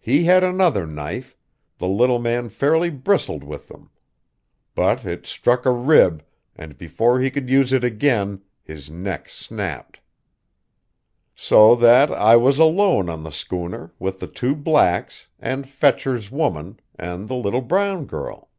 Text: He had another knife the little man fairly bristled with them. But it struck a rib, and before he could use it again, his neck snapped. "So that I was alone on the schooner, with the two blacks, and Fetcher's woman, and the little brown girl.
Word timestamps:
He 0.00 0.24
had 0.24 0.44
another 0.44 0.86
knife 0.86 1.34
the 1.78 1.88
little 1.88 2.18
man 2.18 2.50
fairly 2.50 2.90
bristled 2.90 3.42
with 3.42 3.68
them. 3.68 3.88
But 4.74 5.06
it 5.06 5.24
struck 5.24 5.64
a 5.64 5.70
rib, 5.72 6.22
and 6.54 6.76
before 6.76 7.20
he 7.20 7.30
could 7.30 7.48
use 7.48 7.72
it 7.72 7.82
again, 7.82 8.42
his 8.62 8.90
neck 8.90 9.30
snapped. 9.30 10.00
"So 11.34 11.74
that 11.76 12.10
I 12.10 12.36
was 12.36 12.58
alone 12.58 13.08
on 13.08 13.22
the 13.22 13.32
schooner, 13.32 13.94
with 13.98 14.20
the 14.20 14.26
two 14.26 14.54
blacks, 14.54 15.28
and 15.40 15.66
Fetcher's 15.66 16.30
woman, 16.30 16.78
and 16.96 17.26
the 17.26 17.34
little 17.34 17.62
brown 17.62 18.04
girl. 18.04 18.50